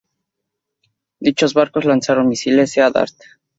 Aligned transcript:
Dichos 1.27 1.53
barcos 1.53 1.85
lanzaron 1.85 2.27
misiles 2.27 2.71
Sea 2.71 2.89
Dart. 2.89 3.13